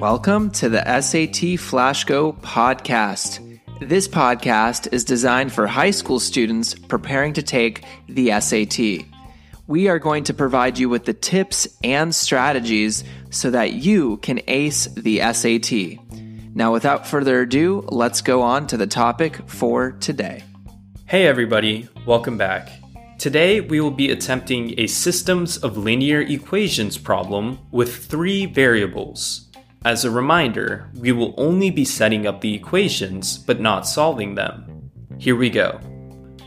Welcome 0.00 0.52
to 0.52 0.68
the 0.68 0.84
SAT 0.84 1.58
FlashGo 1.58 2.40
podcast. 2.40 3.58
This 3.80 4.06
podcast 4.06 4.92
is 4.92 5.02
designed 5.02 5.52
for 5.52 5.66
high 5.66 5.90
school 5.90 6.20
students 6.20 6.72
preparing 6.72 7.32
to 7.32 7.42
take 7.42 7.84
the 8.06 8.30
SAT. 8.40 9.08
We 9.66 9.88
are 9.88 9.98
going 9.98 10.22
to 10.22 10.34
provide 10.34 10.78
you 10.78 10.88
with 10.88 11.04
the 11.04 11.14
tips 11.14 11.66
and 11.82 12.14
strategies 12.14 13.02
so 13.30 13.50
that 13.50 13.72
you 13.72 14.18
can 14.18 14.40
ace 14.46 14.86
the 14.86 15.18
SAT. 15.32 15.98
Now, 16.54 16.72
without 16.72 17.04
further 17.04 17.40
ado, 17.40 17.84
let's 17.88 18.20
go 18.20 18.42
on 18.42 18.68
to 18.68 18.76
the 18.76 18.86
topic 18.86 19.48
for 19.48 19.90
today. 19.90 20.44
Hey, 21.06 21.26
everybody, 21.26 21.88
welcome 22.06 22.38
back. 22.38 22.70
Today, 23.18 23.62
we 23.62 23.80
will 23.80 23.90
be 23.90 24.12
attempting 24.12 24.78
a 24.78 24.86
systems 24.86 25.56
of 25.56 25.76
linear 25.76 26.20
equations 26.20 26.96
problem 26.96 27.58
with 27.72 28.06
three 28.06 28.46
variables. 28.46 29.47
As 29.84 30.04
a 30.04 30.10
reminder, 30.10 30.90
we 30.94 31.12
will 31.12 31.34
only 31.38 31.70
be 31.70 31.84
setting 31.84 32.26
up 32.26 32.40
the 32.40 32.54
equations 32.54 33.38
but 33.38 33.60
not 33.60 33.86
solving 33.86 34.34
them. 34.34 34.90
Here 35.18 35.36
we 35.36 35.50
go. 35.50 35.80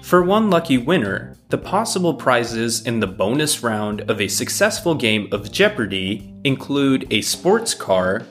For 0.02 0.22
one 0.22 0.50
lucky 0.50 0.78
winner, 0.78 1.38
the 1.50 1.58
possible 1.58 2.14
prizes 2.14 2.86
in 2.86 3.00
the 3.00 3.08
bonus 3.08 3.64
round 3.64 4.02
of 4.10 4.20
a 4.20 4.28
successful 4.28 4.96
game 4.96 5.30
of 5.32 5.52
Jeopardy 5.52 6.34
include 6.44 7.08
a 7.12 7.22
sports 7.22 7.74
car, 7.74 8.24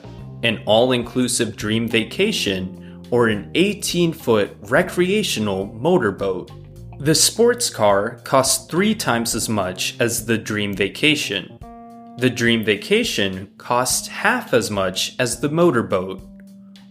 an 0.43 0.61
all 0.65 0.91
inclusive 0.91 1.55
dream 1.55 1.87
vacation, 1.87 3.03
or 3.09 3.27
an 3.27 3.49
18 3.55 4.13
foot 4.13 4.55
recreational 4.61 5.67
motorboat. 5.73 6.51
The 6.99 7.15
sports 7.15 7.69
car 7.69 8.17
costs 8.23 8.67
three 8.67 8.93
times 8.93 9.33
as 9.33 9.49
much 9.49 9.95
as 9.99 10.25
the 10.25 10.37
dream 10.37 10.75
vacation. 10.75 11.57
The 12.17 12.29
Dream 12.29 12.63
Vacation 12.63 13.49
costs 13.57 14.07
half 14.07 14.53
as 14.53 14.69
much 14.69 15.15
as 15.17 15.39
the 15.39 15.49
motorboat. 15.49 16.21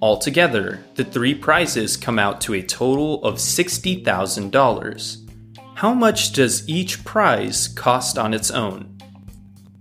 Altogether, 0.03 0.83
the 0.95 1.05
three 1.05 1.35
prizes 1.35 1.97
come 1.97 2.19
out 2.19 2.41
to 2.41 2.55
a 2.55 2.63
total 2.63 3.23
of 3.23 3.35
$60,000. 3.35 5.31
How 5.75 5.95
much 5.95 6.33
does 6.33 6.69
each 6.69 7.05
prize 7.05 7.69
cost 7.69 8.19
on 8.19 8.35
its 8.35 8.51
own? 8.51 8.99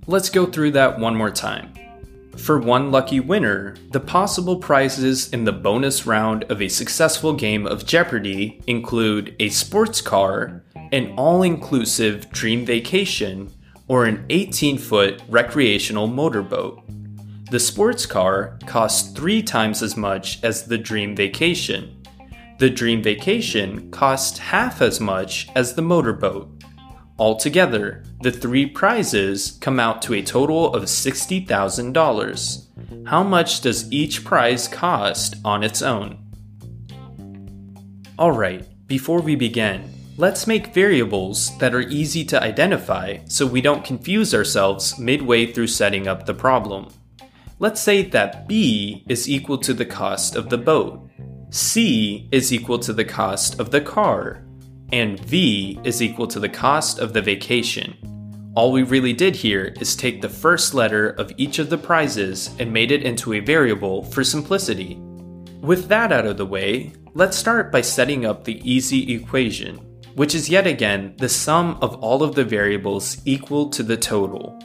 Let's 0.08 0.30
go 0.30 0.46
through 0.46 0.72
that 0.72 1.00
one 1.00 1.16
more 1.16 1.32
time. 1.32 1.74
For 2.36 2.60
one 2.60 2.92
lucky 2.92 3.20
winner, 3.20 3.76
the 3.92 4.00
possible 4.00 4.58
prizes 4.58 5.30
in 5.34 5.44
the 5.46 5.52
bonus 5.52 6.06
round 6.06 6.44
of 6.46 6.62
a 6.62 6.70
successful 6.70 7.34
game 7.34 7.66
of 7.66 7.86
Jeopardy 7.86 8.62
include 8.68 9.36
a 9.40 9.50
sports 9.50 10.00
car, 10.00 10.64
an 10.92 11.14
all 11.18 11.44
inclusive 11.44 12.30
dream 12.32 12.66
vacation, 12.66 13.52
or 13.90 14.06
an 14.06 14.26
18 14.30 14.78
foot 14.78 15.22
recreational 15.28 16.08
motorboat. 16.08 16.82
The 17.52 17.60
sports 17.60 18.06
car 18.06 18.58
costs 18.68 19.12
three 19.12 19.42
times 19.42 19.84
as 19.84 19.98
much 19.98 20.42
as 20.44 20.66
the 20.66 20.78
Dream 20.78 21.16
Vacation. 21.16 22.04
The 22.60 22.70
Dream 22.70 23.02
Vacation 23.02 23.90
costs 23.90 24.38
half 24.38 24.82
as 24.82 25.00
much 25.00 25.50
as 25.56 25.74
the 25.74 25.82
motorboat. 25.82 26.64
Altogether, 27.18 28.04
the 28.22 28.32
three 28.32 28.68
prizes 28.68 29.58
come 29.60 29.80
out 29.80 30.04
to 30.04 30.14
a 30.14 30.22
total 30.22 30.72
of 30.74 30.84
$60,000. 30.84 33.08
How 33.08 33.24
much 33.24 33.62
does 33.62 33.92
each 33.92 34.24
prize 34.24 34.68
cost 34.68 35.36
on 35.44 35.64
its 35.64 35.82
own? 35.82 36.20
Alright, 38.20 38.68
before 38.88 39.22
we 39.22 39.36
begin, 39.36 39.92
Let's 40.20 40.48
make 40.48 40.74
variables 40.74 41.58
that 41.60 41.74
are 41.74 41.80
easy 41.80 42.26
to 42.26 42.44
identify 42.44 43.20
so 43.30 43.48
we 43.48 43.62
don't 43.62 43.86
confuse 43.86 44.36
ourselves 44.36 45.00
midway 45.00 45.46
through 45.46 45.68
setting 45.68 46.10
up 46.10 46.26
the 46.26 46.34
problem. 46.34 46.90
Let's 47.60 47.80
say 47.80 48.02
that 48.02 48.46
B 48.46 49.06
is 49.08 49.30
equal 49.30 49.58
to 49.60 49.74
the 49.74 49.86
cost 49.86 50.36
of 50.36 50.50
the 50.50 50.58
boat, 50.58 51.10
C 51.52 52.28
is 52.34 52.52
equal 52.52 52.80
to 52.80 52.92
the 52.92 53.06
cost 53.06 53.62
of 53.62 53.72
the 53.72 53.80
car, 53.80 54.44
and 54.92 55.18
V 55.22 55.80
is 55.86 56.02
equal 56.02 56.28
to 56.28 56.40
the 56.42 56.50
cost 56.50 57.00
of 57.00 57.14
the 57.14 57.22
vacation. 57.22 57.96
All 58.58 58.74
we 58.74 58.84
really 58.84 59.14
did 59.14 59.38
here 59.38 59.74
is 59.80 59.96
take 59.96 60.22
the 60.22 60.28
first 60.28 60.74
letter 60.74 61.12
of 61.12 61.32
each 61.38 61.60
of 61.60 61.70
the 61.70 61.78
prizes 61.78 62.54
and 62.60 62.74
made 62.74 62.92
it 62.92 63.04
into 63.04 63.36
a 63.36 63.40
variable 63.40 64.04
for 64.04 64.26
simplicity. 64.26 64.96
With 65.62 65.88
that 65.88 66.12
out 66.12 66.26
of 66.26 66.36
the 66.36 66.46
way, 66.46 66.92
let's 67.14 67.38
start 67.38 67.72
by 67.72 67.80
setting 67.80 68.26
up 68.26 68.44
the 68.44 68.60
easy 68.70 69.14
equation 69.16 69.86
which 70.16 70.36
is 70.36 70.50
yet 70.50 70.68
again 70.68 71.14
the 71.18 71.30
sum 71.30 71.78
of 71.82 71.96
all 71.96 72.24
of 72.24 72.36
the 72.36 72.44
variables 72.44 73.22
equal 73.26 73.70
to 73.70 73.84
the 73.84 73.98
total. 73.98 74.60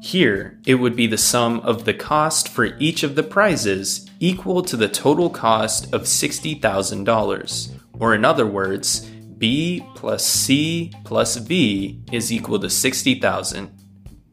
Here, 0.00 0.60
it 0.64 0.76
would 0.76 0.94
be 0.94 1.06
the 1.06 1.18
sum 1.18 1.60
of 1.60 1.84
the 1.84 1.94
cost 1.94 2.48
for 2.48 2.76
each 2.78 3.02
of 3.02 3.16
the 3.16 3.22
prizes 3.22 4.08
equal 4.20 4.62
to 4.62 4.76
the 4.76 4.88
total 4.88 5.28
cost 5.28 5.92
of 5.92 6.02
$60,000, 6.02 7.80
or 7.98 8.14
in 8.14 8.24
other 8.24 8.46
words, 8.46 9.10
B 9.38 9.84
plus 9.94 10.24
C 10.26 10.92
plus 11.04 11.36
V 11.36 12.02
is 12.12 12.32
equal 12.32 12.58
to 12.60 12.70
60,000. 12.70 13.70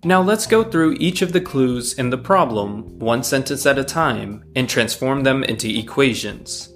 Now 0.04 0.22
let's 0.22 0.46
go 0.46 0.64
through 0.64 0.98
each 1.00 1.24
of 1.24 1.34
the 1.34 1.42
clues 1.42 1.94
in 1.96 2.12
the 2.12 2.18
problem 2.18 3.00
one 3.00 3.24
sentence 3.24 3.66
at 3.66 3.80
a 3.80 3.84
time 3.84 4.44
and 4.56 4.70
transform 4.70 5.24
them 5.24 5.44
into 5.44 5.68
equations. 5.68 6.75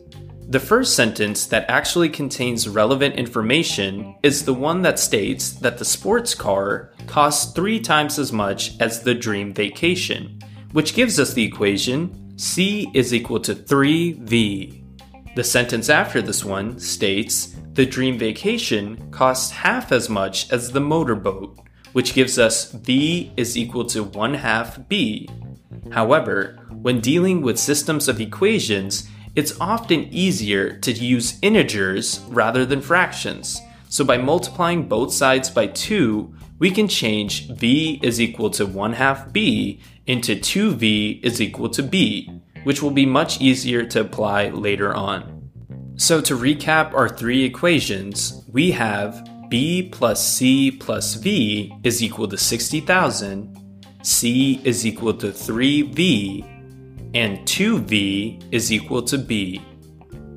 The 0.50 0.60
first 0.60 0.96
sentence 0.96 1.46
that 1.46 1.70
actually 1.70 2.10
contains 2.10 2.68
relevant 2.68 3.18
information 3.18 4.16
is 4.24 4.46
the 4.46 4.54
one 4.54 4.82
that 4.82 4.98
states 4.98 5.52
that 5.52 5.78
the 5.78 5.86
sports 5.86 6.34
car 6.34 6.92
costs 7.06 7.54
three 7.54 7.80
times 7.80 8.18
as 8.18 8.34
much 8.34 8.72
as 8.82 9.04
the 9.04 9.14
dream 9.14 9.54
vacation, 9.54 10.42
which 10.72 10.96
gives 10.96 11.20
us 11.20 11.34
the 11.34 11.44
equation 11.44 12.36
C 12.40 12.90
is 12.96 13.14
equal 13.14 13.40
to 13.42 13.54
3V. 13.54 15.36
The 15.36 15.44
sentence 15.44 15.88
after 15.88 16.20
this 16.20 16.44
one 16.44 16.80
states 16.80 17.56
the 17.74 17.86
dream 17.86 18.18
vacation 18.18 19.12
costs 19.12 19.52
half 19.52 19.92
as 19.92 20.10
much 20.10 20.52
as 20.52 20.72
the 20.72 20.82
motorboat, 20.82 21.60
which 21.94 22.16
gives 22.16 22.40
us 22.40 22.72
V 22.72 23.32
is 23.38 23.56
equal 23.56 23.86
to 23.86 24.04
1 24.04 24.34
half 24.34 24.80
B. 24.90 25.30
However, 25.92 26.58
when 26.72 27.02
dealing 27.02 27.44
with 27.44 27.60
systems 27.60 28.08
of 28.08 28.20
equations, 28.20 29.08
it's 29.36 29.60
often 29.60 30.08
easier 30.12 30.78
to 30.80 30.92
use 30.92 31.40
integers 31.42 32.20
rather 32.30 32.66
than 32.66 32.82
fractions. 32.82 33.62
So 33.90 34.04
by 34.04 34.18
multiplying 34.18 34.88
both 34.88 35.14
sides 35.14 35.50
by 35.50 35.68
2, 35.68 36.34
we 36.60 36.72
can 36.72 36.88
change 36.88 37.50
v 37.50 38.00
is 38.04 38.20
equal 38.20 38.50
to 38.52 38.66
1 38.66 38.94
half 38.94 39.32
b 39.32 39.82
into 40.06 40.36
2v 40.36 41.24
is 41.24 41.42
equal 41.42 41.70
to 41.70 41.84
b, 41.84 42.42
which 42.64 42.82
will 42.82 42.92
be 42.92 43.06
much 43.06 43.40
easier 43.40 43.86
to 43.86 44.02
apply 44.02 44.50
later 44.50 44.94
on. 44.94 45.50
So 45.96 46.22
to 46.22 46.36
recap 46.36 46.94
our 46.94 47.10
three 47.10 47.44
equations, 47.44 48.44
we 48.52 48.72
have 48.72 49.28
b 49.50 49.90
plus 49.92 50.26
c 50.26 50.72
plus 50.72 51.16
v 51.16 51.74
is 51.84 52.04
equal 52.04 52.28
to 52.28 52.38
60,000, 52.38 53.86
c 54.04 54.62
is 54.64 54.86
equal 54.86 55.14
to 55.16 55.28
3v, 55.28 56.59
and 57.14 57.40
2v 57.40 58.44
is 58.52 58.72
equal 58.72 59.02
to 59.04 59.18
b. 59.18 59.62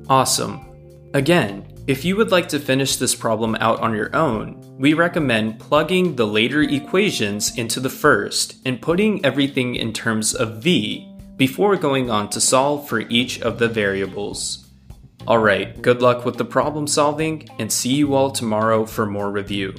Awesome. 0.09 0.65
Again, 1.13 1.67
if 1.85 2.05
you 2.05 2.15
would 2.15 2.31
like 2.31 2.47
to 2.49 2.59
finish 2.59 2.95
this 2.95 3.13
problem 3.13 3.55
out 3.59 3.81
on 3.81 3.93
your 3.93 4.15
own, 4.15 4.61
we 4.79 4.93
recommend 4.93 5.59
plugging 5.59 6.15
the 6.15 6.25
later 6.25 6.61
equations 6.61 7.57
into 7.57 7.79
the 7.79 7.89
first 7.89 8.55
and 8.65 8.81
putting 8.81 9.23
everything 9.25 9.75
in 9.75 9.91
terms 9.91 10.33
of 10.33 10.63
v 10.63 11.09
before 11.35 11.75
going 11.75 12.09
on 12.09 12.29
to 12.29 12.39
solve 12.39 12.87
for 12.87 13.01
each 13.01 13.41
of 13.41 13.59
the 13.59 13.67
variables. 13.67 14.69
Alright, 15.27 15.81
good 15.81 16.01
luck 16.01 16.25
with 16.25 16.37
the 16.37 16.45
problem 16.45 16.87
solving 16.87 17.47
and 17.59 17.71
see 17.71 17.93
you 17.93 18.13
all 18.13 18.31
tomorrow 18.31 18.85
for 18.85 19.05
more 19.05 19.31
review. 19.31 19.73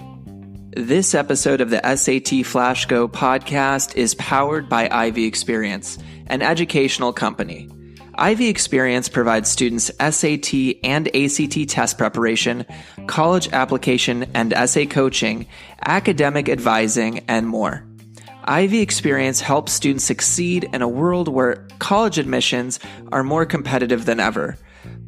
This 0.77 1.15
episode 1.15 1.61
of 1.61 1.71
the 1.71 1.81
SAT 1.97 2.45
Flash 2.45 2.87
Go 2.87 3.07
podcast 3.07 3.95
is 3.95 4.15
powered 4.17 4.69
by 4.69 4.89
Ivy 4.91 5.25
Experience 5.25 5.99
an 6.27 6.43
educational 6.43 7.13
company. 7.13 7.69
Ivy 8.17 8.49
Experience 8.49 9.09
provides 9.09 9.51
students 9.51 9.91
SAT 9.99 10.55
and 10.85 11.09
ACT 11.17 11.69
test 11.69 11.99
preparation, 11.99 12.65
college 13.07 13.49
application 13.53 14.25
and 14.35 14.53
essay 14.53 14.87
coaching, 14.87 15.47
academic 15.85 16.49
advising, 16.49 17.21
and 17.29 17.49
more. 17.49 17.85
Ivy 18.45 18.81
Experience 18.81 19.41
helps 19.41 19.73
students 19.73 20.05
succeed 20.05 20.69
in 20.73 20.83
a 20.83 20.89
world 20.89 21.29
where 21.29 21.67
college 21.79 22.19
admissions 22.19 22.79
are 23.11 23.25
more 23.25 23.47
competitive 23.47 24.05
than 24.05 24.21
ever. 24.21 24.59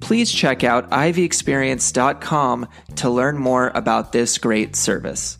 Please 0.00 0.32
check 0.32 0.64
out 0.64 0.90
ivyexperience.com 0.90 2.68
to 2.96 3.10
learn 3.10 3.38
more 3.38 3.70
about 3.74 4.12
this 4.12 4.38
great 4.38 4.74
service. 4.74 5.38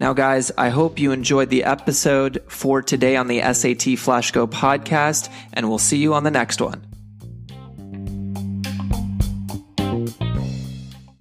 Now, 0.00 0.14
guys, 0.14 0.50
I 0.56 0.70
hope 0.70 0.98
you 0.98 1.12
enjoyed 1.12 1.50
the 1.50 1.64
episode 1.64 2.42
for 2.48 2.80
today 2.80 3.16
on 3.16 3.28
the 3.28 3.42
SAT 3.52 3.98
Flash 3.98 4.32
Go 4.32 4.46
podcast, 4.46 5.30
and 5.52 5.68
we'll 5.68 5.78
see 5.78 5.98
you 5.98 6.14
on 6.14 6.24
the 6.24 6.30
next 6.30 6.62
one. 6.62 6.89